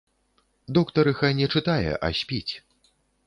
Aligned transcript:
Доктарыха 0.77 1.29
не 1.41 1.47
чытае, 1.57 1.91
а 2.09 2.13
спіць. 2.23 2.53